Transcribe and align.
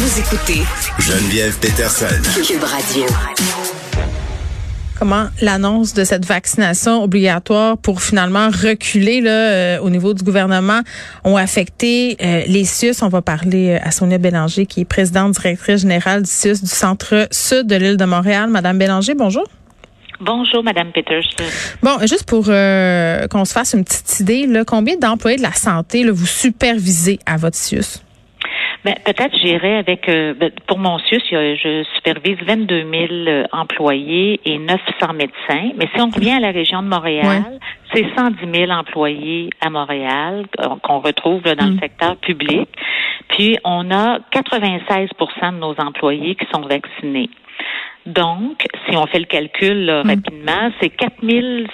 Vous 0.00 0.20
écoutez 0.20 0.62
Geneviève 1.00 1.58
Peterson. 1.58 2.06
Cube 2.46 2.62
Radio. 2.62 3.04
Comment 4.96 5.26
l'annonce 5.42 5.92
de 5.92 6.04
cette 6.04 6.24
vaccination 6.24 7.02
obligatoire 7.02 7.76
pour 7.76 8.00
finalement 8.00 8.48
reculer 8.48 9.20
là, 9.20 9.30
euh, 9.30 9.78
au 9.80 9.90
niveau 9.90 10.14
du 10.14 10.22
gouvernement 10.22 10.82
ont 11.24 11.36
affecté 11.36 12.16
euh, 12.22 12.42
les 12.46 12.64
CIUS. 12.64 13.02
On 13.02 13.08
va 13.08 13.22
parler 13.22 13.70
euh, 13.70 13.78
à 13.82 13.90
Sonia 13.90 14.18
Bélanger, 14.18 14.66
qui 14.66 14.82
est 14.82 14.84
présidente 14.84 15.32
directrice 15.32 15.80
générale 15.80 16.22
du 16.22 16.30
CIUS 16.30 16.60
du 16.62 16.70
centre 16.70 17.26
sud 17.32 17.66
de 17.66 17.74
l'île 17.74 17.96
de 17.96 18.04
Montréal. 18.04 18.50
Madame 18.50 18.78
Bélanger, 18.78 19.16
bonjour. 19.16 19.48
Bonjour, 20.20 20.62
Madame 20.62 20.92
Peterson. 20.92 21.42
Bon, 21.82 21.98
juste 22.02 22.24
pour 22.24 22.44
qu'on 22.44 23.44
se 23.44 23.52
fasse 23.52 23.72
une 23.74 23.84
petite 23.84 24.20
idée, 24.20 24.46
là, 24.46 24.64
combien 24.64 24.96
d'employés 24.96 25.38
de 25.38 25.42
la 25.42 25.54
santé 25.54 26.04
là, 26.04 26.12
vous 26.12 26.26
supervisez 26.26 27.18
à 27.26 27.36
votre 27.36 27.56
CIUS? 27.56 28.04
Ben, 28.84 28.94
peut-être 29.04 29.36
j'irai 29.36 29.76
avec, 29.76 30.08
euh, 30.08 30.34
ben, 30.34 30.52
pour 30.66 30.78
mon 30.78 30.98
CIUS, 30.98 31.20
je 31.30 31.84
supervise 31.96 32.38
22 32.46 32.86
000 32.90 33.06
euh, 33.10 33.44
employés 33.52 34.40
et 34.44 34.58
900 34.58 35.14
médecins. 35.14 35.72
Mais 35.76 35.88
si 35.94 36.00
on 36.00 36.10
revient 36.10 36.32
à 36.32 36.40
la 36.40 36.52
région 36.52 36.82
de 36.82 36.88
Montréal, 36.88 37.58
c'est 37.92 38.06
110 38.16 38.38
000 38.54 38.70
employés 38.70 39.50
à 39.60 39.70
Montréal 39.70 40.46
euh, 40.60 40.68
qu'on 40.82 41.00
retrouve 41.00 41.42
dans 41.42 41.66
le 41.66 41.72
mm. 41.72 41.80
secteur 41.80 42.16
public. 42.16 42.68
Puis, 43.30 43.58
on 43.64 43.90
a 43.90 44.20
96% 44.32 45.54
de 45.54 45.58
nos 45.58 45.74
employés 45.78 46.36
qui 46.36 46.46
sont 46.54 46.62
vaccinés. 46.62 47.30
Donc, 48.06 48.64
si 48.88 48.96
on 48.96 49.06
fait 49.06 49.18
le 49.18 49.26
calcul 49.26 49.86
mm. 49.86 50.08
rapidement, 50.08 50.70
c'est 50.80 50.90
4 50.90 51.14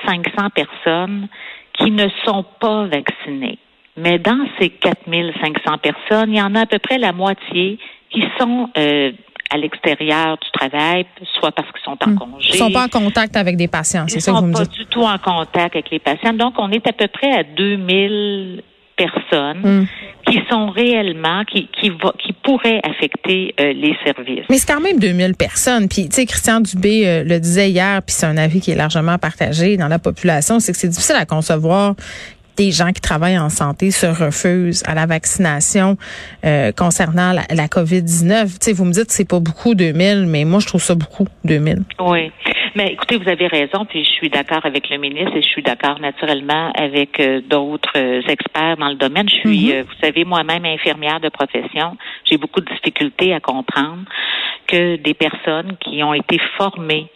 500 0.07 0.51
personnes 0.55 1.29
qui 1.75 1.91
ne 1.91 2.09
sont 2.25 2.45
pas 2.61 2.87
vaccinées. 2.87 3.59
Mais 3.97 4.19
dans 4.19 4.45
ces 4.59 4.71
4500 4.71 5.79
personnes, 5.79 6.31
il 6.31 6.37
y 6.37 6.43
en 6.43 6.55
a 6.55 6.63
à 6.63 6.67
peu 6.67 6.79
près 6.79 6.99
la 6.99 7.13
moitié 7.13 7.79
qui 8.11 8.25
sont 8.39 8.69
euh, 8.77 9.13
à 9.51 9.57
l'extérieur 9.57 10.37
du 10.39 10.51
travail, 10.51 11.07
soit 11.39 11.53
parce 11.53 11.69
qu'ils 11.71 11.85
sont 11.85 11.97
en 12.01 12.11
hmm. 12.11 12.19
congé. 12.19 12.51
Ils 12.55 12.57
sont 12.57 12.73
pas 12.73 12.85
en 12.85 12.89
contact 12.89 13.37
avec 13.37 13.57
des 13.57 13.69
patients, 13.69 14.07
c'est 14.09 14.21
ça 14.21 14.33
que 14.33 14.39
vous 14.39 14.47
me 14.47 14.55
dites? 14.55 14.63
Ils 14.63 14.67
sont 14.67 14.71
pas 14.71 14.85
du 14.85 14.87
tout 14.87 15.03
en 15.03 15.19
contact 15.19 15.77
avec 15.77 15.91
les 15.91 15.99
patients. 16.01 16.33
Donc, 16.33 16.55
on 16.59 16.71
est 16.71 16.87
à 16.87 16.93
peu 16.93 17.07
près 17.09 17.33
à 17.33 17.45
2000 17.45 18.63
personnes 18.97 19.61
hmm. 19.63 19.87
qui 20.27 20.41
sont 20.49 20.71
réellement, 20.71 21.45
qui, 21.45 21.69
qui, 21.81 21.91
qui 22.19 22.33
pourraient 22.33 22.81
affecter 22.85 23.55
euh, 23.61 23.73
les 23.73 23.97
services. 24.05 24.45
Mais 24.49 24.59
c'est 24.59 24.73
quand 24.73 24.81
même 24.81 24.99
2000 24.99 25.35
personnes. 25.35 25.89
Puis, 25.89 26.09
tu 26.09 26.17
sais, 26.17 26.27
Christian 26.27 26.61
Dubé 26.61 27.07
euh, 27.07 27.25
le 27.25 27.39
disait 27.41 27.71
hier, 27.71 28.03
puis 28.03 28.15
c'est 28.15 28.27
un 28.27 28.37
avis 28.37 28.61
qui 28.61 28.71
est 28.71 28.77
largement 28.77 29.19
partagé 29.19 29.77
dans 29.77 29.89
la 29.89 29.99
population, 29.99 30.61
c'est 30.61 30.73
que 30.73 30.79
c'est 30.79 30.89
difficile 30.89 31.17
à 31.17 31.27
concevoir 31.27 31.95
des 32.57 32.71
gens 32.71 32.93
qui 32.93 33.01
travaillent 33.01 33.39
en 33.39 33.51
santé 33.51 33.91
se 33.91 34.07
refusent 34.07 34.83
à 34.87 34.95
la 34.95 35.07
vaccination 35.07 35.97
euh, 36.45 36.73
concernant 36.73 37.33
la, 37.33 37.43
la 37.51 37.67
COVID-19. 37.67 38.59
Tu 38.61 38.73
vous 38.73 38.85
me 38.85 38.93
dites 38.93 39.07
que 39.07 39.13
c'est 39.13 39.29
pas 39.29 39.41
beaucoup 39.41 39.75
2000, 39.75 40.27
mais 40.27 40.45
moi 40.45 40.61
je 40.61 40.67
trouve 40.67 40.83
ça 40.83 40.95
beaucoup 40.95 41.27
2000. 41.45 41.83
Oui. 42.01 42.31
Mais 42.77 42.93
écoutez, 42.93 43.19
vous 43.19 43.29
avez 43.29 43.47
raison, 43.47 43.85
puis 43.85 44.05
je 44.05 44.11
suis 44.11 44.31
d'accord 44.31 44.67
avec 44.67 44.91
le 44.91 44.99
ministre 44.99 45.37
et 45.37 45.43
je 45.43 45.49
suis 45.49 45.63
d'accord 45.63 46.01
naturellement 46.01 46.73
avec 46.73 47.21
euh, 47.21 47.41
d'autres 47.49 47.93
euh, 47.97 48.21
experts 48.27 48.77
dans 48.79 48.89
le 48.89 48.97
domaine. 48.97 49.29
Je 49.29 49.37
suis, 49.37 49.69
mm-hmm. 49.69 49.83
vous 49.83 49.95
savez, 50.03 50.25
moi-même 50.25 50.65
infirmière 50.65 51.21
de 51.21 51.29
profession. 51.29 51.97
J'ai 52.25 52.37
beaucoup 52.37 52.61
de 52.61 52.67
difficultés 52.67 53.33
à 53.33 53.39
comprendre 53.39 54.03
que 54.67 54.97
des 54.97 55.15
personnes 55.15 55.77
qui 55.79 56.03
ont 56.03 56.15
été 56.15 56.41
formées 56.57 57.09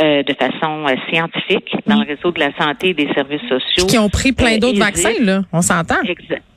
euh, 0.00 0.22
de 0.22 0.34
façon 0.34 0.86
euh, 0.86 0.96
scientifique 1.08 1.74
dans 1.86 2.00
le 2.00 2.06
réseau 2.06 2.32
de 2.32 2.40
la 2.40 2.52
santé 2.58 2.90
et 2.90 2.94
des 2.94 3.12
services 3.14 3.42
sociaux. 3.48 3.86
Qui 3.86 3.98
ont 3.98 4.08
pris 4.08 4.32
plein 4.32 4.58
d'autres 4.58 4.80
euh, 4.80 4.84
vaccins, 4.84 5.12
là. 5.20 5.42
On 5.52 5.62
s'entend. 5.62 6.00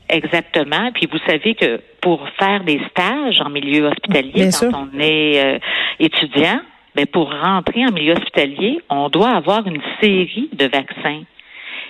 exactement. 0.09 0.91
Puis 0.93 1.07
vous 1.11 1.19
savez 1.27 1.53
que 1.53 1.79
pour 2.01 2.27
faire 2.39 2.63
des 2.63 2.81
stages 2.89 3.39
en 3.41 3.49
milieu 3.49 3.85
hospitalier, 3.85 4.49
quand 4.59 4.87
on 4.91 4.99
est 4.99 5.59
étudiant, 5.99 6.61
ben 6.95 7.05
pour 7.05 7.31
rentrer 7.31 7.85
en 7.85 7.91
milieu 7.91 8.13
hospitalier, 8.13 8.79
on 8.89 9.09
doit 9.09 9.29
avoir 9.29 9.67
une 9.67 9.81
série 10.01 10.49
de 10.53 10.65
vaccins. 10.65 11.21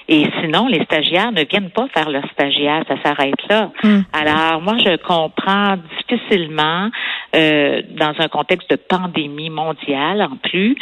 Et 0.09 0.25
sinon, 0.41 0.67
les 0.67 0.83
stagiaires 0.85 1.31
ne 1.33 1.43
viennent 1.43 1.69
pas 1.69 1.87
faire 1.93 2.09
leur 2.09 2.23
stagiaire, 2.31 2.83
ça 2.87 2.95
s'arrête 3.03 3.35
là. 3.49 3.71
Hmm. 3.83 4.01
Alors, 4.13 4.61
moi, 4.61 4.77
je 4.77 4.95
comprends 4.97 5.75
difficilement, 5.97 6.89
euh, 7.35 7.81
dans 7.91 8.13
un 8.19 8.29
contexte 8.29 8.69
de 8.69 8.77
pandémie 8.77 9.49
mondiale 9.49 10.21
en 10.21 10.37
plus, 10.37 10.77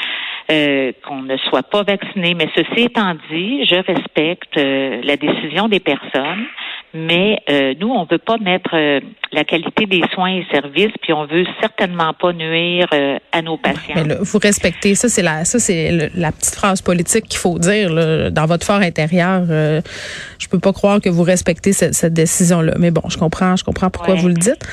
euh, 0.51 0.91
qu'on 1.07 1.23
ne 1.23 1.37
soit 1.37 1.63
pas 1.63 1.81
vacciné. 1.81 2.35
Mais 2.35 2.47
ceci 2.55 2.83
étant 2.83 3.15
dit, 3.31 3.65
je 3.65 3.77
respecte 3.77 4.55
euh, 4.57 5.01
la 5.03 5.17
décision 5.17 5.67
des 5.67 5.79
personnes, 5.79 6.45
mais 6.93 7.39
euh, 7.49 7.73
nous, 7.79 7.89
on 7.89 8.05
veut 8.05 8.19
pas 8.19 8.37
mettre 8.37 8.69
la 9.31 9.43
qualité 9.43 9.87
des 9.87 10.03
soins 10.13 10.35
et 10.35 10.45
services, 10.51 10.93
puis 11.01 11.13
on 11.13 11.25
veut 11.25 11.45
certainement 11.59 12.13
pas 12.13 12.31
nuire 12.31 12.87
à 13.31 13.41
nos 13.41 13.57
patients. 13.57 13.95
Mais 13.95 14.15
vous 14.21 14.37
respectez 14.37 14.93
ça, 14.93 15.09
c'est 15.09 15.23
la 15.23 15.45
ça 15.45 15.57
c'est 15.57 16.11
la 16.15 16.31
petite 16.31 16.55
phrase 16.55 16.81
politique 16.81 17.25
qu'il 17.25 17.39
faut 17.39 17.57
dire 17.57 17.91
là, 17.91 18.29
dans 18.29 18.45
votre 18.45 18.65
fort 18.65 18.81
intérieur. 18.81 19.43
je 19.45 20.47
peux 20.49 20.59
pas 20.59 20.73
croire 20.73 21.01
que 21.01 21.09
vous 21.09 21.23
respectez 21.23 21.73
cette, 21.73 21.95
cette 21.95 22.13
décision 22.13 22.61
là, 22.61 22.75
mais 22.79 22.91
bon, 22.91 23.01
je 23.09 23.17
comprends, 23.17 23.55
je 23.55 23.63
comprends 23.63 23.89
pourquoi 23.89 24.13
vous 24.13 24.27
le 24.27 24.35
dites. 24.35 24.63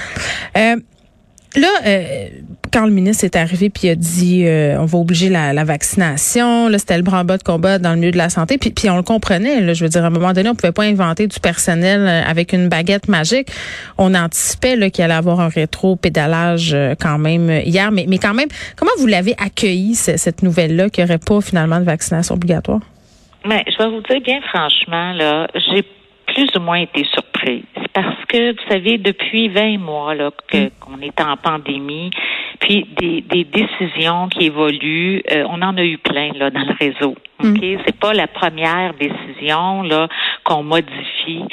Là, 1.54 1.68
euh, 1.86 2.28
quand 2.72 2.86
le 2.86 2.92
ministre 2.92 3.24
est 3.24 3.36
arrivé 3.36 3.68
puis 3.68 3.90
a 3.90 3.94
dit 3.94 4.44
euh, 4.46 4.78
on 4.78 4.86
va 4.86 4.98
obliger 4.98 5.28
la, 5.28 5.64
vaccination, 5.64 6.68
là 6.68 6.78
c'était 6.78 6.96
le 6.96 7.02
bras-bas 7.02 7.36
de 7.36 7.42
combat 7.42 7.78
dans 7.78 7.90
le 7.90 7.96
milieu 7.96 8.10
de 8.10 8.16
la 8.16 8.30
santé, 8.30 8.56
puis, 8.56 8.70
puis 8.70 8.88
on 8.88 8.96
le 8.96 9.02
comprenait. 9.02 9.60
Là, 9.60 9.74
je 9.74 9.84
veux 9.84 9.90
dire, 9.90 10.02
à 10.02 10.06
un 10.06 10.10
moment 10.10 10.32
donné, 10.32 10.48
on 10.48 10.54
pouvait 10.54 10.72
pas 10.72 10.84
inventer 10.84 11.26
du 11.26 11.38
personnel 11.40 12.00
euh, 12.00 12.22
avec 12.28 12.54
une 12.54 12.70
baguette 12.70 13.06
magique. 13.08 13.48
On 13.98 14.14
anticipait 14.14 14.76
là 14.76 14.88
qu'il 14.88 15.04
allait 15.04 15.12
avoir 15.12 15.40
un 15.40 15.48
rétro-pédalage 15.48 16.74
quand 16.98 17.18
même 17.18 17.50
hier, 17.50 17.92
mais, 17.92 18.06
mais 18.08 18.18
quand 18.18 18.34
même, 18.34 18.48
comment 18.76 18.92
vous 18.98 19.06
l'avez 19.06 19.34
accueilli 19.38 19.94
cette 19.94 20.42
nouvelle-là 20.42 20.88
qu'il 20.88 21.04
n'y 21.04 21.10
aurait 21.10 21.18
pas 21.18 21.40
finalement 21.42 21.80
de 21.80 21.84
vaccination 21.84 22.34
obligatoire? 22.36 22.80
Mais 23.44 23.64
je 23.66 23.76
vais 23.76 23.90
vous 23.90 24.00
dire 24.02 24.20
bien 24.24 24.40
franchement, 24.48 25.12
là, 25.12 25.48
j'ai 25.54 25.84
plus 26.34 26.48
ou 26.56 26.60
moins 26.60 26.78
été 26.78 27.04
surprise. 27.04 27.64
Parce 27.92 28.24
que, 28.28 28.52
vous 28.52 28.68
savez, 28.68 28.98
depuis 28.98 29.48
20 29.48 29.78
mois 29.78 30.14
là, 30.14 30.30
que, 30.48 30.66
mm. 30.66 30.70
qu'on 30.80 31.00
est 31.00 31.20
en 31.20 31.36
pandémie, 31.36 32.10
puis 32.60 32.86
des, 32.96 33.20
des 33.22 33.44
décisions 33.44 34.28
qui 34.28 34.46
évoluent, 34.46 35.22
euh, 35.30 35.44
on 35.48 35.60
en 35.62 35.76
a 35.76 35.84
eu 35.84 35.98
plein 35.98 36.32
là, 36.34 36.50
dans 36.50 36.60
le 36.60 36.74
réseau. 36.78 37.14
Mm. 37.42 37.50
OK? 37.50 37.82
C'est 37.86 37.98
pas 37.98 38.14
la 38.14 38.26
première 38.26 38.94
décision 38.94 39.82
là, 39.82 40.08
qu'on 40.44 40.62
modifie. 40.62 41.44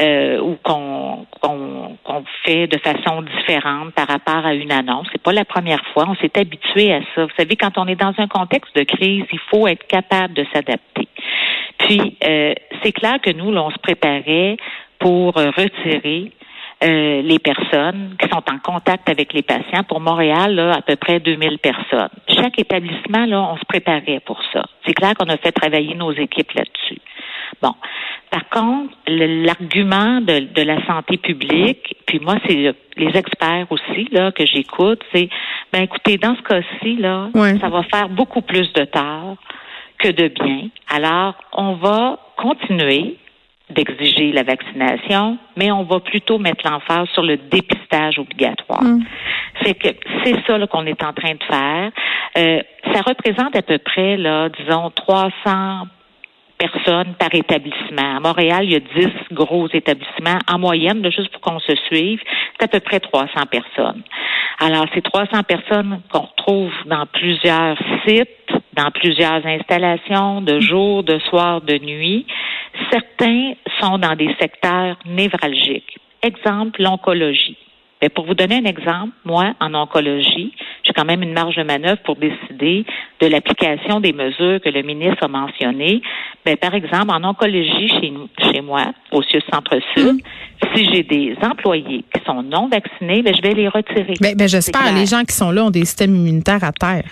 Euh, 0.00 0.40
ou 0.40 0.56
qu'on 0.62 1.26
qu'on 1.40 2.24
fait 2.44 2.66
de 2.66 2.78
façon 2.78 3.20
différente 3.20 3.92
par 3.92 4.08
rapport 4.08 4.46
à 4.46 4.54
une 4.54 4.72
annonce. 4.72 5.06
C'est 5.12 5.20
pas 5.20 5.32
la 5.32 5.44
première 5.44 5.84
fois. 5.92 6.06
On 6.08 6.14
s'est 6.14 6.38
habitué 6.38 6.94
à 6.94 7.00
ça. 7.14 7.24
Vous 7.26 7.34
savez, 7.36 7.54
quand 7.56 7.76
on 7.76 7.86
est 7.86 7.96
dans 7.96 8.14
un 8.16 8.26
contexte 8.26 8.74
de 8.74 8.84
crise, 8.84 9.24
il 9.30 9.38
faut 9.50 9.66
être 9.66 9.86
capable 9.86 10.32
de 10.32 10.46
s'adapter. 10.54 11.06
Puis, 11.90 12.16
euh, 12.24 12.54
c'est 12.84 12.92
clair 12.92 13.20
que 13.20 13.30
nous, 13.30 13.50
là, 13.50 13.64
on 13.64 13.70
se 13.70 13.78
préparait 13.78 14.56
pour 15.00 15.36
euh, 15.36 15.50
retirer 15.50 16.30
euh, 16.84 17.20
les 17.20 17.40
personnes 17.40 18.14
qui 18.16 18.28
sont 18.28 18.44
en 18.48 18.58
contact 18.62 19.08
avec 19.08 19.32
les 19.32 19.42
patients. 19.42 19.82
Pour 19.82 19.98
Montréal, 19.98 20.54
là, 20.54 20.74
à 20.74 20.82
peu 20.82 20.94
près 20.94 21.18
2000 21.18 21.58
personnes. 21.58 22.10
Chaque 22.28 22.60
établissement, 22.60 23.26
là, 23.26 23.42
on 23.42 23.56
se 23.56 23.64
préparait 23.64 24.20
pour 24.24 24.40
ça. 24.52 24.62
C'est 24.86 24.94
clair 24.94 25.14
qu'on 25.14 25.28
a 25.30 25.36
fait 25.36 25.50
travailler 25.50 25.96
nos 25.96 26.12
équipes 26.12 26.52
là-dessus. 26.52 27.00
Bon. 27.60 27.74
Par 28.30 28.48
contre, 28.50 28.94
l'argument 29.08 30.20
de, 30.20 30.46
de, 30.54 30.62
la 30.62 30.86
santé 30.86 31.16
publique, 31.16 31.96
puis 32.06 32.20
moi, 32.20 32.36
c'est 32.46 32.72
les 32.96 33.16
experts 33.16 33.66
aussi 33.70 34.06
là 34.12 34.30
que 34.30 34.46
j'écoute, 34.46 35.02
c'est 35.12 35.28
ben 35.72 35.82
écoutez, 35.82 36.18
dans 36.18 36.36
ce 36.36 36.42
cas-ci, 36.42 36.94
là, 36.94 37.30
ça 37.60 37.68
va 37.68 37.82
faire 37.82 38.08
beaucoup 38.08 38.42
plus 38.42 38.72
de 38.74 38.84
tort 38.84 39.36
que 40.00 40.08
de 40.08 40.28
bien. 40.28 40.68
Alors, 40.88 41.34
on 41.52 41.74
va 41.74 42.18
continuer 42.36 43.16
d'exiger 43.70 44.32
la 44.32 44.42
vaccination, 44.42 45.38
mais 45.56 45.70
on 45.70 45.84
va 45.84 46.00
plutôt 46.00 46.38
mettre 46.38 46.68
l'emphase 46.68 47.08
sur 47.10 47.22
le 47.22 47.36
dépistage 47.36 48.18
obligatoire. 48.18 48.82
Mm. 48.82 49.04
C'est 49.62 49.74
que 49.74 49.88
c'est 50.24 50.36
ça 50.46 50.58
qu'on 50.66 50.86
est 50.86 51.02
en 51.02 51.12
train 51.12 51.34
de 51.34 51.44
faire. 51.44 51.92
Euh, 52.36 52.62
ça 52.92 53.02
représente 53.02 53.54
à 53.54 53.62
peu 53.62 53.78
près, 53.78 54.16
là, 54.16 54.48
disons, 54.48 54.90
300 54.90 55.86
personnes 56.58 57.14
par 57.18 57.34
établissement. 57.34 58.16
À 58.16 58.20
Montréal, 58.20 58.64
il 58.64 58.72
y 58.72 58.76
a 58.76 58.80
10 58.80 59.08
gros 59.32 59.68
établissements. 59.72 60.38
En 60.48 60.58
moyenne, 60.58 61.02
juste 61.10 61.30
pour 61.32 61.40
qu'on 61.40 61.60
se 61.60 61.74
suive, 61.86 62.20
c'est 62.58 62.64
à 62.64 62.68
peu 62.68 62.80
près 62.80 63.00
300 63.00 63.28
personnes. 63.50 64.02
Alors, 64.58 64.84
ces 64.94 65.00
300 65.00 65.42
personnes 65.44 66.02
qu'on 66.12 66.20
retrouve 66.20 66.72
dans 66.86 67.06
plusieurs 67.06 67.78
sites, 68.06 68.52
dans 68.74 68.90
plusieurs 68.90 69.44
installations, 69.44 70.40
de 70.40 70.60
jour, 70.60 71.02
de 71.02 71.18
soir, 71.18 71.60
de 71.60 71.78
nuit, 71.78 72.26
certains 72.90 73.52
sont 73.80 73.98
dans 73.98 74.14
des 74.14 74.34
secteurs 74.40 74.96
névralgiques. 75.06 75.98
Exemple, 76.22 76.82
l'oncologie. 76.82 77.56
Mais 78.02 78.08
pour 78.08 78.24
vous 78.24 78.34
donner 78.34 78.56
un 78.56 78.64
exemple, 78.64 79.12
moi, 79.24 79.52
en 79.60 79.74
oncologie, 79.74 80.54
j'ai 80.84 80.92
quand 80.94 81.04
même 81.04 81.22
une 81.22 81.34
marge 81.34 81.56
de 81.56 81.62
manœuvre 81.62 82.00
pour 82.04 82.16
décider 82.16 82.86
de 83.20 83.26
l'application 83.26 84.00
des 84.00 84.14
mesures 84.14 84.60
que 84.62 84.70
le 84.70 84.82
ministre 84.82 85.22
a 85.22 85.28
mentionnées. 85.28 86.00
Ben, 86.46 86.56
par 86.56 86.74
exemple, 86.74 87.10
en 87.10 87.22
oncologie 87.24 87.88
chez, 87.88 88.12
chez 88.50 88.60
moi, 88.62 88.86
au 89.12 89.22
CIUS 89.22 89.42
Centre-Sud, 89.52 90.22
si 90.74 90.90
j'ai 90.90 91.02
des 91.02 91.36
employés 91.42 92.04
qui 92.14 92.24
sont 92.24 92.42
non 92.42 92.68
vaccinés, 92.68 93.22
ben, 93.22 93.34
je 93.34 93.42
vais 93.42 93.52
les 93.52 93.68
retirer. 93.68 94.14
Ben 94.18 94.48
j'espère. 94.48 94.94
Les 94.94 95.06
gens 95.06 95.22
qui 95.24 95.34
sont 95.34 95.50
là 95.50 95.64
ont 95.64 95.70
des 95.70 95.84
systèmes 95.84 96.16
immunitaires 96.16 96.64
à 96.64 96.72
terre. 96.72 97.04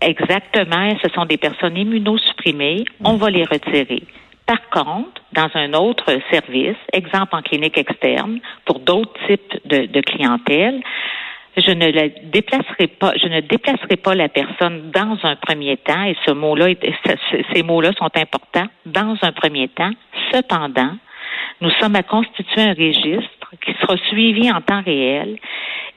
Exactement. 0.00 0.96
Ce 1.02 1.08
sont 1.10 1.26
des 1.26 1.36
personnes 1.36 1.76
immunosupprimées. 1.76 2.84
On 3.04 3.16
va 3.16 3.30
les 3.30 3.44
retirer. 3.44 4.02
Par 4.46 4.68
contre, 4.70 5.22
dans 5.32 5.48
un 5.54 5.74
autre 5.74 6.18
service, 6.30 6.76
exemple 6.92 7.36
en 7.36 7.42
clinique 7.42 7.78
externe, 7.78 8.40
pour 8.64 8.80
d'autres 8.80 9.12
types 9.28 9.60
de, 9.64 10.00
clientèle, 10.00 10.80
je 11.56 11.70
ne 11.70 11.90
la 11.90 12.08
déplacerai 12.08 12.88
pas, 12.88 13.12
je 13.16 13.28
ne 13.28 13.40
déplacerai 13.40 13.96
pas 13.96 14.14
la 14.16 14.28
personne 14.28 14.90
dans 14.90 15.16
un 15.22 15.36
premier 15.36 15.76
temps, 15.76 16.02
et 16.02 16.16
ce 16.26 16.32
mot-là, 16.32 16.66
ces 17.52 17.62
mots-là 17.62 17.92
sont 17.96 18.10
importants, 18.16 18.66
dans 18.86 19.16
un 19.22 19.32
premier 19.32 19.68
temps. 19.68 19.92
Cependant, 20.32 20.96
nous 21.60 21.70
sommes 21.80 21.94
à 21.94 22.02
constituer 22.02 22.62
un 22.62 22.74
registre 22.74 23.39
qui 23.64 23.72
sera 23.80 23.96
suivi 24.08 24.50
en 24.50 24.60
temps 24.60 24.82
réel 24.82 25.38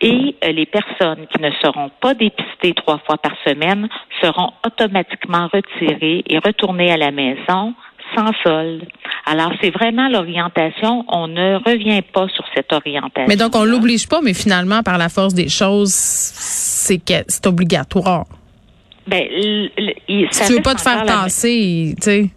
et 0.02 0.36
euh, 0.44 0.52
les 0.52 0.66
personnes 0.66 1.28
qui 1.32 1.42
ne 1.42 1.52
seront 1.64 1.90
pas 2.02 2.14
dépistées 2.14 2.74
trois 2.76 3.00
fois 3.06 3.18
par 3.18 3.34
semaine 3.46 3.88
seront 4.22 4.52
automatiquement 4.66 5.48
retirées 5.54 6.24
et 6.28 6.38
retournées 6.40 6.92
à 6.92 6.98
la 6.98 7.12
maison 7.12 7.74
sans 8.16 8.32
solde. 8.44 8.86
Alors, 9.26 9.52
c'est 9.62 9.70
vraiment 9.70 10.10
l'orientation. 10.10 11.06
On 11.08 11.28
ne 11.28 11.56
revient 11.56 12.02
pas 12.02 12.28
sur 12.28 12.44
cette 12.54 12.72
orientation. 12.74 13.28
Mais 13.28 13.38
donc, 13.38 13.56
on 13.56 13.64
l'oblige 13.64 14.08
pas, 14.08 14.22
mais 14.22 14.34
finalement, 14.34 14.84
par 14.84 14.98
la 14.98 15.10
force 15.10 15.34
des 15.34 15.50
choses, 15.50 15.94
c'est 15.94 17.02
c'est 17.28 17.48
obligatoire. 17.48 18.26
Ben, 19.08 19.24
si 20.32 20.48
tu 20.48 20.54
veux 20.54 20.62
pas 20.62 20.76
te 20.76 20.82
faire 20.82 21.06
tasser, 21.06 21.96
tu 21.98 22.04
sais. 22.04 22.30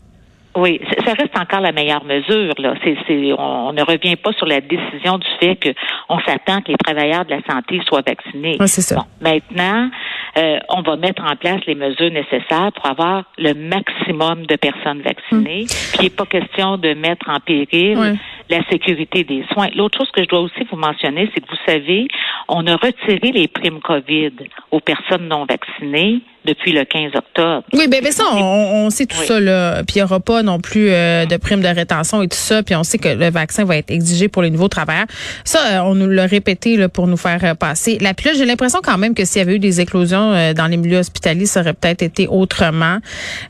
Oui, 0.57 0.81
ça 1.05 1.13
reste 1.13 1.37
encore 1.39 1.61
la 1.61 1.73
meilleure 1.73 2.05
mesure. 2.05 2.55
Là. 2.59 2.75
C'est, 2.83 2.97
on, 3.39 3.73
ne 3.73 3.83
revient 3.83 4.17
pas 4.17 4.33
sur 4.33 4.47
la 4.47 4.61
décision 4.61 5.19
du 5.19 5.27
fait 5.39 5.57
qu'on 5.57 6.19
s'attend 6.21 6.63
que 6.63 6.73
les 6.73 6.79
travailleurs 6.79 7.27
de 7.27 7.31
la 7.31 7.43
santé 7.49 7.81
soient 7.87 8.03
vaccinés. 8.07 8.57
c'est 8.67 8.81
ça. 8.81 8.97
Bon, 8.97 9.05
maintenant, 9.21 9.91
euh, 10.39 10.59
on 10.71 10.81
va 10.81 10.97
mettre 10.97 11.23
en 11.23 11.37
place 11.37 11.61
les 11.67 11.75
mesures 11.75 12.11
nécessaires 12.11 12.73
pour 12.75 12.87
avoir 12.87 13.25
le 13.37 13.53
maximum 13.53 14.47
de 14.47 14.57
personnes 14.57 15.03
vaccinées. 15.03 15.63
Hum. 15.63 15.67
Puis 15.67 15.99
il 16.01 16.03
n'est 16.05 16.11
pas 16.11 16.27
question 16.27 16.79
de 16.79 16.95
mettre 16.95 17.29
en 17.29 17.39
péril 17.41 18.19
la 18.49 18.65
sécurité 18.71 19.25
des 19.25 19.45
soins. 19.53 19.69
L'autre 19.75 19.99
chose 19.99 20.11
que 20.11 20.23
je 20.23 20.29
dois 20.29 20.41
aussi 20.41 20.65
vous 20.71 20.77
mentionner, 20.77 21.31
c'est 21.35 21.41
que 21.41 21.49
vous 21.49 21.63
savez, 21.67 22.09
on 22.49 22.67
a 22.67 22.77
retiré 22.77 23.33
les 23.33 23.49
primes 23.49 23.81
COVID 23.81 24.33
aux 24.71 24.81
personnes 24.81 25.29
non 25.29 25.47
vaccinées 25.47 26.21
depuis 26.45 26.73
le 26.73 26.85
15 26.85 27.11
octobre. 27.17 27.65
Oui, 27.73 27.89
ben, 27.89 28.01
ben 28.03 28.13
ça, 28.13 28.25
on, 28.33 28.89
sait 28.91 29.07
tout 29.07 29.17
ça 29.17 29.41
là. 29.41 29.83
Puis 29.83 29.97
il 29.97 29.99
n'y 29.99 30.05
aura 30.05 30.21
pas 30.21 30.45
non 30.45 30.61
plus 30.61 30.91
euh, 30.91 31.27
de 31.27 31.37
primes 31.37 31.61
de 31.61 31.67
rétention 31.67 32.23
et 32.23 32.29
tout 32.29 32.37
ça. 32.37 32.63
Puis 32.63 32.77
on 32.77 32.85
sait 32.85 32.99
que 32.99 33.09
le 33.09 33.31
vaccin 33.31 33.65
va 33.65 33.77
être 33.77 33.91
exigé 33.91 34.29
pour 34.29 34.43
les 34.43 34.51
nouveaux 34.51 34.69
travailleurs. 34.69 35.07
Ça, 35.45 35.59
euh, 35.59 35.79
on 35.81 35.97
nous 35.97 36.09
l'a 36.09 36.27
répété 36.27 36.77
là, 36.77 36.89
pour 36.89 37.09
nous 37.09 37.17
faire 37.17 37.41
euh, 37.43 37.55
passer. 37.55 37.99
La 38.01 38.15
puis 38.15 38.27
là, 38.27 38.35
j'ai 38.35 38.45
l'impression 38.45 38.79
quand 38.83 38.97
même 38.97 39.15
que 39.15 39.25
s'il 39.25 39.41
y 39.41 39.43
avait 39.43 39.57
eu 39.57 39.59
des 39.59 39.81
éclosions 39.81 40.53
dans 40.55 40.67
les 40.71 40.77
milieux 40.77 40.99
hospitaliers, 40.99 41.47
ça 41.47 41.61
aurait 41.61 41.75
peut-être 41.75 42.03
été 42.03 42.29
autrement. 42.29 42.99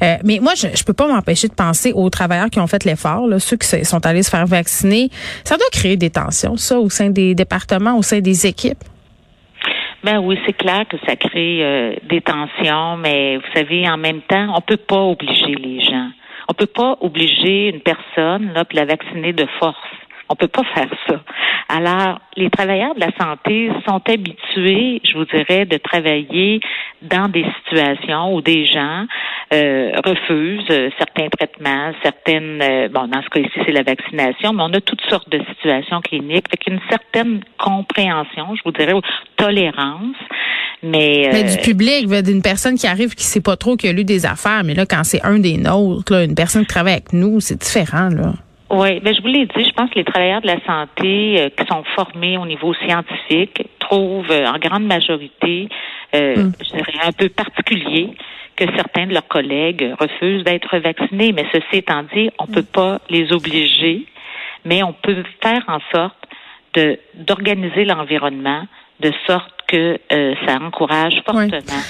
mais 0.01 0.39
moi, 0.41 0.55
je, 0.57 0.69
je 0.75 0.85
peux 0.85 0.95
pas 0.95 1.07
m'empêcher 1.07 1.49
de 1.49 1.55
penser 1.55 1.93
aux 1.93 2.09
travailleurs 2.09 2.49
qui 2.49 2.59
ont 2.61 2.67
fait 2.67 2.85
l'effort, 2.85 3.29
ceux 3.39 3.57
qui 3.57 3.85
sont 3.85 4.07
allés 4.07 4.23
se 4.23 4.31
faire 4.31 4.47
vacciner. 4.47 4.86
Ça 5.45 5.57
doit 5.57 5.67
créer 5.73 5.97
des 5.97 6.11
tensions, 6.11 6.57
ça, 6.57 6.79
au 6.79 6.89
sein 6.91 7.11
des 7.11 7.35
départements, 7.35 7.97
au 7.97 8.03
sein 8.03 8.21
des 8.21 8.47
équipes. 8.47 8.85
Ben 10.05 10.21
oui, 10.21 10.39
c'est 10.47 10.53
clair 10.53 10.85
que 10.89 10.97
ça 11.07 11.17
crée 11.17 11.65
euh, 11.65 11.95
des 12.09 12.21
tensions, 12.21 12.97
mais 12.97 13.39
vous 13.39 13.53
savez, 13.55 13.89
en 13.89 13.97
même 13.97 14.21
temps, 14.23 14.55
on 14.57 14.61
peut 14.61 14.77
pas 14.77 15.03
obliger 15.03 15.55
les 15.55 15.81
gens. 15.81 16.11
On 16.49 16.55
peut 16.55 16.67
pas 16.67 16.97
obliger 17.01 17.71
une 17.71 17.81
personne 17.81 18.53
là, 18.53 18.65
puis 18.65 18.77
la 18.77 18.85
vacciner 18.85 19.33
de 19.33 19.47
force. 19.59 19.77
On 20.29 20.35
peut 20.35 20.49
pas 20.49 20.65
faire 20.75 20.91
ça. 21.09 21.21
Alors, 21.69 22.21
les 22.37 22.51
travailleurs 22.51 22.95
de 22.95 23.01
la 23.01 23.11
santé 23.19 23.71
sont 23.87 24.01
habitués, 24.09 25.01
je 25.05 25.19
vous 25.19 25.25
dirais, 25.25 25.65
de 25.65 25.79
travailler 25.79 26.61
dans 27.03 27.29
des 27.29 27.45
situations 27.59 28.35
où 28.35 28.41
des 28.41 28.67
gens 28.67 29.07
euh, 29.53 29.93
refusent 30.05 30.71
euh, 30.71 30.91
certains 30.99 31.29
traitements, 31.29 31.93
certaines, 32.03 32.61
euh, 32.63 32.89
bon, 32.89 33.09
dans 33.09 33.23
ce 33.23 33.29
cas 33.29 33.41
ici, 33.41 33.59
c'est 33.65 33.73
la 33.73 33.83
vaccination, 33.83 34.53
mais 34.53 34.63
on 34.63 34.73
a 34.75 34.81
toutes 34.81 35.03
sortes 35.09 35.29
de 35.29 35.41
situations 35.55 36.01
cliniques, 36.01 36.47
avec 36.49 36.67
une 36.69 36.81
certaine 36.89 37.41
compréhension, 37.59 38.55
je 38.55 38.63
vous 38.65 38.73
dirais, 38.73 38.93
ou 38.93 39.01
tolérance. 39.37 40.17
Mais, 40.83 41.31
mais 41.33 41.45
du 41.45 41.59
public, 41.59 42.09
d'une 42.09 42.43
personne 42.43 42.77
qui 42.77 42.87
arrive 42.87 43.15
qui 43.15 43.25
sait 43.25 43.41
pas 43.41 43.57
trop 43.57 43.77
qui 43.77 43.89
a 43.89 43.93
lu 43.93 44.05
des 44.05 44.25
affaires, 44.25 44.63
mais 44.65 44.75
là, 44.75 44.87
quand 44.87 45.03
c'est 45.05 45.25
un 45.25 45.39
des 45.39 45.57
nôtres, 45.57 46.13
une 46.13 46.35
personne 46.35 46.63
qui 46.63 46.69
travaille 46.69 46.95
avec 46.95 47.13
nous, 47.13 47.41
c'est 47.41 47.61
différent, 47.61 48.09
là. 48.09 48.35
Oui, 48.69 49.01
mais 49.03 49.15
je 49.15 49.23
vous 49.23 49.29
l'ai 49.29 49.47
dit, 49.47 49.65
je 49.65 49.73
pense 49.73 49.91
que 49.91 49.95
les 49.95 50.05
travailleurs 50.05 50.41
de 50.41 50.49
la 50.49 50.61
santé 50.67 51.41
euh, 51.41 51.49
qui 51.51 51.65
sont 51.67 51.85
formés 51.95 52.37
au 52.37 52.47
niveau 52.47 52.75
scientifique 52.75 53.63
trouvent 53.79 54.31
euh, 54.31 54.47
en 54.47 54.59
grande 54.59 54.87
majorité, 54.87 55.69
euh, 56.15 56.37
mm. 56.37 56.53
je 56.61 56.77
dirais, 56.77 57.07
un 57.07 57.13
peu 57.13 57.29
particulier 57.29 58.11
que 58.57 58.65
certains 58.75 59.07
de 59.07 59.13
leurs 59.13 59.29
collègues 59.29 59.95
refusent 60.01 60.43
d'être 60.43 60.79
vaccinés. 60.79 61.33
Mais 61.33 61.45
ceci 61.53 61.77
étant 61.77 62.03
dit, 62.15 62.31
on 62.41 62.47
ne 62.49 62.55
peut 62.55 62.65
pas 62.65 62.99
les 63.09 63.33
obliger, 63.33 64.07
mais 64.65 64.83
on 64.83 64.93
peut 64.93 65.23
faire 65.43 65.63
en 65.69 65.79
sorte 65.95 66.17
de 66.75 66.99
d'organiser 67.15 67.85
l'environnement 67.85 68.67
de 69.01 69.13
sorte 69.27 69.53
que 69.69 69.99
ça 70.11 70.59
encourage 70.61 71.23
fortement. 71.25 71.83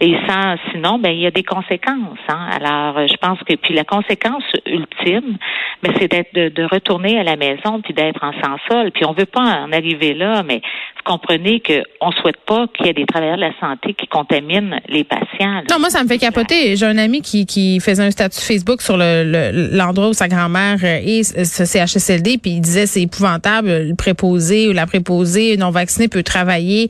Et 0.00 0.14
sans, 0.28 0.56
sinon, 0.70 0.98
ben 0.98 1.10
il 1.10 1.20
y 1.20 1.26
a 1.26 1.30
des 1.30 1.42
conséquences. 1.42 2.18
Hein. 2.28 2.48
Alors, 2.52 2.98
euh, 2.98 3.06
je 3.08 3.16
pense 3.16 3.38
que 3.40 3.54
puis 3.54 3.74
la 3.74 3.84
conséquence 3.84 4.44
ultime, 4.66 5.36
ben, 5.82 5.92
c'est 5.98 6.10
d'être 6.10 6.34
de, 6.34 6.64
retourner 6.64 7.18
à 7.18 7.22
la 7.22 7.36
maison 7.36 7.80
puis 7.82 7.94
d'être 7.94 8.22
en 8.22 8.32
sans 8.42 8.56
sol. 8.68 8.90
Puis 8.92 9.04
on 9.04 9.12
veut 9.12 9.26
pas 9.26 9.40
en 9.40 9.72
arriver 9.72 10.14
là, 10.14 10.42
mais 10.42 10.56
vous 10.96 11.02
comprenez 11.04 11.60
que 11.60 11.82
on 12.00 12.10
souhaite 12.12 12.40
pas 12.46 12.66
qu'il 12.74 12.86
y 12.86 12.88
ait 12.88 12.94
des 12.94 13.06
travailleurs 13.06 13.36
de 13.36 13.42
la 13.42 13.58
santé 13.60 13.94
qui 13.94 14.06
contaminent 14.06 14.80
les 14.88 15.04
patients. 15.04 15.62
Non, 15.70 15.78
moi 15.78 15.90
ça 15.90 16.02
me 16.02 16.08
fait 16.08 16.18
capoter. 16.18 16.76
J'ai 16.76 16.86
un 16.86 16.98
ami 16.98 17.20
qui, 17.22 17.46
qui 17.46 17.80
faisait 17.80 18.02
un 18.02 18.10
statut 18.10 18.40
Facebook 18.40 18.80
sur 18.80 18.96
le 18.96 19.74
l'endroit 19.74 20.08
où 20.08 20.12
sa 20.12 20.28
grand-mère 20.28 20.82
est 20.84 21.22
ce 21.22 21.64
CHSLD, 21.64 22.38
puis 22.38 22.52
il 22.52 22.60
disait 22.60 22.86
c'est 22.86 23.02
épouvantable, 23.02 23.68
le 23.68 23.94
préposé 23.94 24.68
ou 24.68 24.72
la 24.72 24.86
préposée 24.86 25.56
non 25.56 25.70
vaccinée 25.70 26.08
peut 26.08 26.22
travailler 26.22 26.88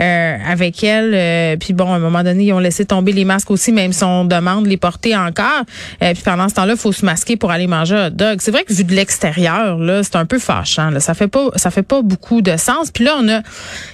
euh, 0.00 0.36
avec 0.46 0.82
elle. 0.84 1.14
Euh, 1.14 1.56
puis 1.56 1.72
bon, 1.72 1.92
à 1.92 1.96
un 1.96 1.98
moment 1.98 2.22
donné 2.22 2.45
ils 2.46 2.52
ont 2.52 2.58
laissé 2.58 2.84
tomber 2.84 3.12
les 3.12 3.24
masques 3.24 3.50
aussi, 3.50 3.72
même 3.72 3.92
si 3.92 4.04
on 4.04 4.24
demande 4.24 4.66
les 4.66 4.76
porter 4.76 5.16
encore. 5.16 5.64
Et 6.00 6.06
euh, 6.06 6.14
puis 6.14 6.22
pendant 6.22 6.48
ce 6.48 6.54
temps-là, 6.54 6.74
il 6.74 6.78
faut 6.78 6.92
se 6.92 7.04
masquer 7.04 7.36
pour 7.36 7.50
aller 7.50 7.66
manger 7.66 7.96
un 7.96 8.10
dog. 8.10 8.38
C'est 8.40 8.50
vrai 8.50 8.64
que 8.64 8.72
vu 8.72 8.84
de 8.84 8.94
l'extérieur, 8.94 9.78
là, 9.78 10.02
c'est 10.02 10.16
un 10.16 10.26
peu 10.26 10.38
fâchant. 10.38 10.90
Là. 10.90 11.00
Ça 11.00 11.14
fait 11.14 11.28
pas, 11.28 11.48
ça 11.56 11.70
fait 11.70 11.82
pas 11.82 12.02
beaucoup 12.02 12.42
de 12.42 12.56
sens. 12.56 12.90
Puis 12.90 13.04
là, 13.04 13.16
on 13.20 13.28
a 13.28 13.42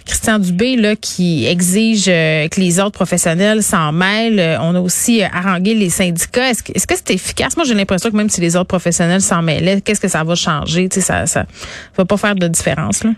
Christian 0.06 0.38
Dubé 0.38 0.76
là 0.76 0.96
qui 0.96 1.46
exige 1.46 2.06
euh, 2.08 2.48
que 2.48 2.60
les 2.60 2.81
autres 2.81 2.93
professionnels 2.93 3.62
s'en 3.62 3.93
mêlent. 3.93 4.41
Euh, 4.41 4.58
on 4.60 4.74
a 4.74 4.81
aussi 4.81 5.22
harangué 5.22 5.74
les 5.74 5.91
syndicats. 5.91 6.50
Est-ce 6.50 6.62
que, 6.62 6.72
est-ce 6.74 6.86
que 6.86 6.94
c'est 6.94 7.15
efficace? 7.15 7.56
Moi, 7.56 7.65
j'ai 7.65 7.74
l'impression 7.74 8.10
que 8.10 8.17
même 8.17 8.31
si 8.31 8.41
les 8.41 8.56
autres 8.56 8.69
professionnels 8.69 9.22
s'en 9.22 9.43
mêlaient, 9.43 9.81
qu'est-ce 9.81 10.00
que 10.00 10.08
ça 10.08 10.24
va 10.24 10.34
changer? 10.34 10.88
Tu 10.88 11.00
sais, 11.00 11.06
ça, 11.06 11.27
ça 11.27 11.46
va 11.96 12.05
pas 12.05 12.17
faire 12.17 12.34
de 12.34 12.48
différence 12.48 13.05
là. 13.05 13.10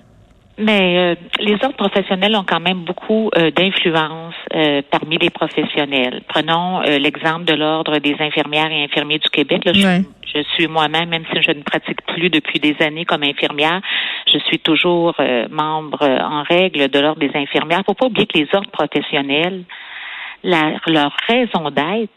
Mais 0.56 0.96
euh, 0.99 1.14
les 1.40 1.54
autres 1.54 1.76
professionnels 1.76 2.37
ont 2.37 2.44
quand 2.44 2.61
même 2.61 2.84
beaucoup 2.84 3.28
euh, 3.37 3.50
d'influence 3.50 4.34
euh, 4.54 4.82
parmi 4.88 5.18
les 5.18 5.30
professionnels. 5.30 6.23
Prenons 6.28 6.80
l'exemple 6.82 7.44
de 7.44 7.54
l'Ordre 7.54 7.99
des 7.99 8.14
infirmières 8.20 8.70
et 8.70 8.84
infirmiers 8.84 9.18
du 9.18 9.28
Québec. 9.30 9.62
je, 9.66 10.42
suis 10.54 10.68
moi-même, 10.68 11.08
même 11.08 11.25
si 11.32 11.42
je 11.42 11.50
ne 11.50 11.62
pratique 11.62 12.02
plus 12.06 12.30
depuis 12.30 12.61
des 12.61 12.76
années 12.80 13.04
comme 13.04 13.23
infirmière, 13.23 13.80
je 14.32 14.38
suis 14.38 14.58
toujours 14.58 15.14
membre 15.50 16.02
en 16.02 16.42
règle 16.42 16.88
de 16.88 16.99
l'Ordre 16.99 17.20
des 17.20 17.30
infirmières. 17.34 17.78
Il 17.78 17.82
ne 17.82 17.84
faut 17.84 17.94
pas 17.94 18.06
oublier 18.06 18.26
que 18.26 18.38
les 18.38 18.49
ordres 18.52 18.70
professionnels, 18.70 19.64
leur 20.42 21.16
raison 21.28 21.70
d'être, 21.70 22.12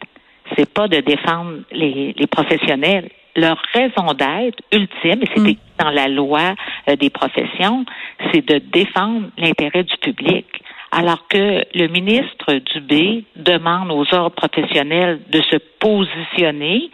c'est 0.56 0.72
pas 0.72 0.88
de 0.88 1.00
défendre 1.00 1.60
les, 1.72 2.16
les 2.18 2.28
professionnels, 2.28 3.10
leur 3.38 3.62
raison 3.74 4.14
d'être 4.14 4.62
ultime, 4.74 5.22
et 5.22 5.30
c'était 5.34 5.52
mm. 5.52 5.84
dans 5.84 5.92
la 5.92 6.08
loi 6.10 6.56
euh, 6.90 6.96
des 6.98 7.10
professions, 7.10 7.86
c'est 8.32 8.46
de 8.46 8.58
défendre 8.58 9.30
l'intérêt 9.38 9.84
du 9.84 9.96
public. 9.98 10.46
Alors 10.92 11.28
que 11.28 11.64
le 11.76 11.88
ministre 11.88 12.54
Dubé 12.74 13.24
demande 13.36 13.92
aux 13.92 14.06
ordres 14.14 14.36
professionnels 14.36 15.20
de 15.30 15.42
se 15.42 15.58
positionner, 15.80 16.90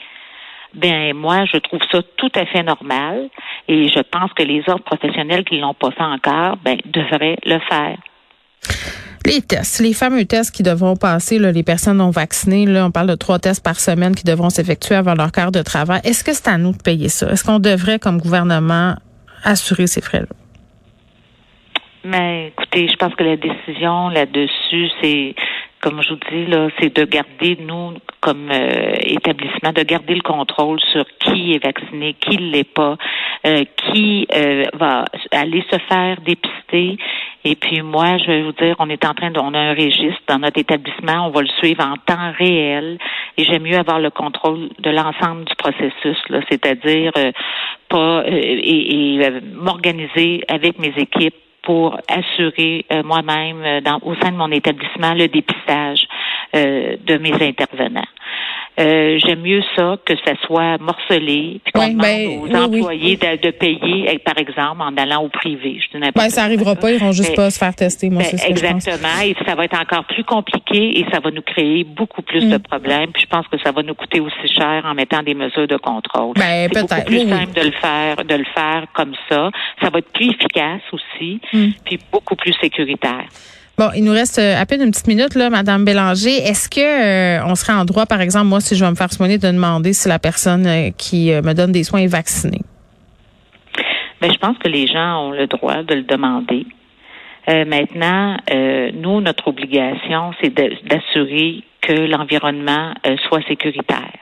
ben 0.74 1.14
moi, 1.14 1.46
je 1.46 1.58
trouve 1.58 1.82
ça 1.92 2.02
tout 2.18 2.32
à 2.36 2.46
fait 2.46 2.64
normal 2.64 3.30
et 3.68 3.88
je 3.90 4.00
pense 4.00 4.34
que 4.34 4.44
les 4.44 4.64
ordres 4.68 4.84
professionnels 4.84 5.44
qui 5.46 5.60
l'ont 5.60 5.76
pas 5.76 5.92
fait 5.92 6.04
encore, 6.04 6.58
ben 6.58 6.78
devraient 6.86 7.38
le 7.46 7.60
faire. 7.60 7.98
Les 9.26 9.42
tests, 9.42 9.80
les 9.80 9.94
fameux 9.94 10.26
tests 10.26 10.54
qui 10.54 10.64
devront 10.64 10.98
passer, 10.98 11.40
là, 11.40 11.52
les 11.52 11.64
personnes 11.64 11.98
non 11.98 12.10
vaccinées, 12.10 12.66
là, 12.66 12.86
on 12.86 12.92
parle 12.92 13.08
de 13.08 13.16
trois 13.16 13.40
tests 13.40 13.64
par 13.64 13.80
semaine 13.80 14.16
qui 14.16 14.26
devront 14.26 14.50
s'effectuer 14.50 14.96
avant 14.96 15.14
leur 15.14 15.32
quart 15.32 15.52
de 15.52 15.62
travail. 15.62 16.02
Est-ce 16.04 16.26
que 16.26 16.34
c'est 16.34 16.50
à 16.50 16.58
nous 16.58 16.74
de 16.74 16.82
payer 16.82 17.08
ça? 17.08 17.32
Est-ce 17.32 17.46
qu'on 17.46 17.60
devrait, 17.60 18.00
comme 18.00 18.20
gouvernement, 18.20 18.96
assurer 19.44 19.88
ces 19.88 20.02
frais-là? 20.02 20.28
Mais 22.04 22.48
écoutez, 22.50 22.90
je 22.90 22.98
pense 22.98 23.16
que 23.16 23.24
la 23.24 23.38
décision 23.38 24.10
là-dessus, 24.10 24.90
c'est 25.02 25.36
comme 25.84 26.02
je 26.02 26.14
vous 26.14 26.20
dis, 26.32 26.46
là, 26.46 26.70
c'est 26.80 26.96
de 26.96 27.04
garder, 27.04 27.58
nous, 27.60 27.96
comme 28.22 28.50
euh, 28.50 28.96
établissement, 29.02 29.74
de 29.74 29.84
garder 29.84 30.16
le 30.16 30.22
contrôle 30.22 30.80
sur 30.80 31.04
qui 31.20 31.54
est 31.54 31.64
vacciné, 31.64 32.16
qui 32.22 32.38
ne 32.38 32.52
l'est 32.52 32.74
pas, 32.74 32.96
euh, 33.46 33.66
qui 33.76 34.26
euh, 34.34 34.64
va 34.76 35.04
aller 35.32 35.62
se 35.70 35.78
faire 35.90 36.22
dépister. 36.22 36.98
Et 37.46 37.56
puis 37.56 37.82
moi, 37.82 38.18
je 38.18 38.28
vais 38.28 38.42
vous 38.44 38.54
dire, 38.54 38.76
on 38.80 38.90
est 38.90 39.06
en 39.06 39.14
train 39.14 39.32
de, 39.32 39.40
on 39.40 39.54
a 39.54 39.60
un 39.60 39.74
registre 39.74 40.22
dans 40.28 40.40
notre 40.40 40.60
établissement, 40.60 41.28
on 41.28 41.32
va 41.32 41.42
le 41.42 41.50
suivre 41.60 41.84
en 41.84 41.96
temps 41.98 42.32
réel. 42.38 42.98
Et 43.38 43.44
j'aime 43.44 43.64
mieux 43.64 43.78
avoir 43.78 44.00
le 44.00 44.12
contrôle 44.12 44.70
de 44.80 44.90
l'ensemble 44.90 45.46
du 45.46 45.56
processus, 45.56 46.18
c'est-à-dire 46.50 47.12
pas 47.90 48.24
et, 48.28 49.16
et 49.16 49.42
m'organiser 49.42 50.42
avec 50.48 50.80
mes 50.80 50.94
équipes 50.98 51.36
pour 51.64 51.98
assurer 52.10 52.86
euh, 52.92 53.04
moi-même 53.04 53.64
euh, 53.64 54.00
au 54.04 54.16
sein 54.16 54.32
de 54.32 54.38
mon 54.38 54.52
établissement 54.52 55.14
le 55.14 55.28
dépistage 55.28 56.06
euh, 56.56 56.98
de 57.04 57.18
mes 57.18 57.34
intervenants. 57.34 58.06
Euh, 58.80 59.20
j'aime 59.24 59.42
mieux 59.42 59.62
ça 59.76 59.98
que 60.04 60.14
ça 60.26 60.34
soit 60.46 60.80
morcelé, 60.80 61.62
puis 61.64 61.72
qu'on 61.74 61.90
demande 61.90 62.02
ben, 62.02 62.40
aux 62.42 62.56
employés 62.56 63.18
De, 63.18 63.52
payer, 63.52 64.20
par 64.26 64.38
exemple, 64.38 64.82
en 64.82 64.98
allant 64.98 65.24
au 65.24 65.30
privé. 65.30 65.80
Je 65.80 66.00
ben, 66.00 66.30
ça 66.30 66.44
arrivera 66.44 66.76
pas, 66.76 66.92
ils 66.92 67.00
vont 67.00 67.12
juste 67.12 67.36
pas 67.36 67.52
se 67.52 67.60
faire 67.60 67.76
tester. 67.76 68.10
Moi, 68.10 68.24
ben, 68.24 68.40
exactement, 68.48 69.22
et 69.24 69.36
ça 69.46 69.54
va 69.54 69.66
être 69.66 69.80
encore 69.80 70.06
plus 70.06 70.24
compliqué 70.24 71.00
et 71.00 71.06
ça 71.12 71.20
va 71.20 71.30
nous 71.30 71.44
créer 71.44 71.84
beaucoup 71.84 72.24
plus 72.24 72.50
de 72.50 72.58
mm. 72.58 72.62
problèmes. 72.62 73.12
Puis 73.12 73.24
je 73.24 73.28
pense 73.28 73.48
que 73.48 73.60
ça 73.60 73.72
va 73.72 73.84
nous 73.84 73.94
coûter 73.94 74.20
aussi 74.20 74.48
cher 74.48 74.82
en 74.86 74.96
mettant 74.96 75.22
des 75.22 75.36
mesures 75.36 75.68
de 75.68 75.78
contrôle. 75.78 76.34
Ben, 76.36 76.68
c'est 76.72 76.82
beaucoup 76.82 77.06
plus 77.06 77.30
simple 77.30 77.54
de 77.54 77.66
le 77.66 77.72
faire, 77.72 78.26
de 78.26 78.36
le 78.36 78.46
faire 78.56 78.86
comme 78.94 79.14
ça. 79.30 79.52
Ça 79.84 79.90
va 79.92 80.00
être 80.00 80.12
plus 80.14 80.32
efficace 80.32 80.82
aussi, 80.92 81.40
mm. 81.54 81.70
puis 81.86 82.00
beaucoup 82.12 82.36
plus 82.36 82.54
sécuritaire. 82.60 83.28
Bon, 83.76 83.90
il 83.96 84.04
nous 84.04 84.12
reste 84.12 84.38
euh, 84.38 84.62
à 84.62 84.68
peine 84.68 84.84
une 84.84 84.92
petite 84.92 85.08
minute, 85.08 85.34
là, 85.34 85.50
Madame 85.50 85.84
Bélanger. 85.84 86.38
Est-ce 86.38 86.70
que 86.70 86.80
euh, 86.80 87.44
on 87.48 87.56
serait 87.56 87.74
en 87.74 87.86
droit, 87.86 88.06
par 88.06 88.22
exemple, 88.22 88.46
moi, 88.46 88.62
si 88.62 88.76
je 88.76 88.86
vais 88.86 88.92
me 88.92 88.96
faire 88.96 89.12
soigner, 89.12 89.40
de 89.40 89.48
demander 89.48 89.94
si 89.94 90.08
la 90.08 90.20
personne 90.20 90.68
euh, 90.68 90.90
qui 90.96 91.32
me 91.32 91.54
donne 91.54 91.72
des 91.72 91.84
soins 91.84 92.02
est 92.02 92.08
vaccinée? 92.08 92.62
Bien, 94.22 94.32
je 94.32 94.38
pense 94.38 94.58
que 94.60 94.68
les 94.68 94.86
gens 94.86 95.26
ont 95.26 95.32
le 95.32 95.48
droit 95.48 95.82
de 95.82 95.96
le 95.96 96.04
demander. 96.04 96.68
maintenant, 97.48 98.38
nous, 98.94 99.22
notre 99.22 99.48
obligation, 99.48 100.34
c'est 100.42 100.54
d'assurer 100.54 101.64
que 101.82 101.94
l'environnement 101.94 102.94
soit 103.28 103.42
sécuritaire. 103.48 104.14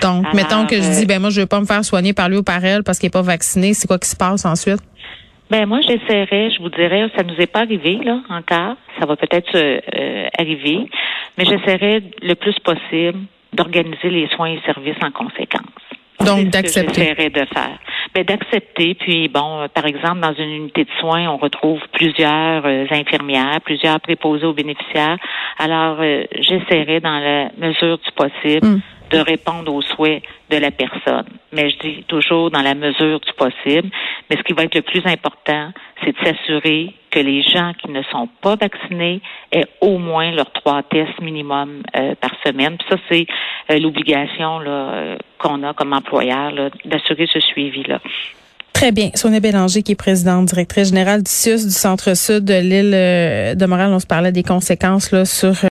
Donc, 0.00 0.32
mettons 0.34 0.66
que 0.66 0.76
je 0.76 1.00
dis, 1.00 1.06
ben 1.06 1.20
moi, 1.20 1.30
je 1.30 1.40
veux 1.40 1.46
pas 1.46 1.58
me 1.58 1.66
faire 1.66 1.84
soigner 1.84 2.12
par 2.12 2.28
lui 2.28 2.36
ou 2.36 2.42
par 2.44 2.64
elle 2.64 2.84
parce 2.84 2.98
qu'il 2.98 3.08
est 3.08 3.10
pas 3.10 3.22
vacciné. 3.22 3.74
C'est 3.74 3.88
quoi 3.88 3.98
qui 3.98 4.08
se 4.08 4.16
passe 4.16 4.44
ensuite? 4.44 4.80
Ben 5.52 5.66
moi, 5.66 5.80
j'essaierai, 5.82 6.50
je 6.50 6.62
vous 6.62 6.70
dirais, 6.70 7.10
ça 7.14 7.22
nous 7.24 7.34
est 7.34 7.46
pas 7.46 7.60
arrivé 7.60 8.00
là 8.02 8.20
encore. 8.30 8.76
Ça 8.98 9.04
va 9.04 9.16
peut-être 9.16 9.54
euh, 9.54 10.26
arriver, 10.38 10.88
mais 11.36 11.44
j'essaierai 11.44 12.02
le 12.22 12.34
plus 12.36 12.58
possible 12.60 13.18
d'organiser 13.52 14.08
les 14.08 14.28
soins 14.28 14.48
et 14.48 14.60
services 14.64 14.96
en 15.02 15.10
conséquence. 15.10 15.66
Donc 16.24 16.48
d'accepter. 16.48 16.94
J'essaierai 16.94 17.28
de 17.28 17.44
faire. 17.52 17.78
Ben 18.14 18.24
d'accepter. 18.24 18.94
Puis 18.94 19.28
bon, 19.28 19.68
par 19.74 19.84
exemple, 19.84 20.20
dans 20.20 20.32
une 20.32 20.52
unité 20.52 20.84
de 20.84 20.90
soins, 21.00 21.28
on 21.28 21.36
retrouve 21.36 21.80
plusieurs 21.92 22.64
euh, 22.64 22.86
infirmières, 22.90 23.60
plusieurs 23.62 24.00
préposés 24.00 24.46
aux 24.46 24.54
bénéficiaires. 24.54 25.18
Alors, 25.58 25.98
euh, 26.00 26.24
j'essaierai 26.40 27.00
dans 27.00 27.18
la 27.18 27.50
mesure 27.58 27.98
du 27.98 28.10
possible. 28.12 28.66
Hmm 28.66 28.80
de 29.12 29.18
répondre 29.18 29.72
aux 29.72 29.82
souhaits 29.82 30.22
de 30.50 30.56
la 30.56 30.70
personne. 30.70 31.26
Mais 31.52 31.70
je 31.70 31.78
dis 31.78 32.04
toujours 32.08 32.50
dans 32.50 32.62
la 32.62 32.74
mesure 32.74 33.20
du 33.20 33.32
possible. 33.34 33.90
Mais 34.32 34.38
ce 34.38 34.44
qui 34.44 34.54
va 34.54 34.62
être 34.62 34.74
le 34.74 34.80
plus 34.80 35.02
important, 35.04 35.72
c'est 36.02 36.12
de 36.12 36.24
s'assurer 36.24 36.94
que 37.10 37.18
les 37.18 37.42
gens 37.42 37.72
qui 37.74 37.90
ne 37.90 38.02
sont 38.04 38.30
pas 38.40 38.56
vaccinés 38.56 39.20
aient 39.52 39.66
au 39.82 39.98
moins 39.98 40.30
leurs 40.30 40.50
trois 40.52 40.82
tests 40.84 41.20
minimum 41.20 41.82
euh, 41.94 42.14
par 42.18 42.30
semaine. 42.42 42.78
Puis 42.78 42.88
ça, 42.88 42.96
c'est 43.10 43.26
euh, 43.70 43.78
l'obligation 43.78 44.60
euh, 44.66 45.18
qu'on 45.36 45.62
a 45.64 45.74
comme 45.74 45.92
employeur 45.92 46.50
d'assurer 46.86 47.28
ce 47.30 47.40
suivi-là. 47.40 48.00
Très 48.72 48.90
bien. 48.90 49.10
Sonia 49.14 49.40
Bélanger, 49.40 49.82
qui 49.82 49.92
est 49.92 49.96
présidente 49.96 50.46
directrice 50.46 50.88
générale 50.88 51.22
du 51.22 51.30
CIUS 51.30 51.66
du 51.66 51.70
Centre-Sud 51.70 52.42
de 52.46 52.54
l'île 52.54 52.92
de 53.54 53.66
Montréal. 53.66 53.90
On 53.92 54.00
se 54.00 54.06
parlait 54.06 54.32
des 54.32 54.42
conséquences 54.42 55.12
là, 55.12 55.26
sur 55.26 55.54